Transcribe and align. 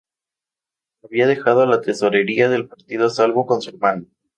Había 1.03 1.27
dejado 1.27 1.63
la 1.67 1.79
tesorería 1.81 2.49
del 2.49 2.67
partido 2.67 3.05
a 3.05 3.09
salvo 3.11 3.45
con 3.45 3.61
su 3.61 3.69
hermano. 3.69 4.07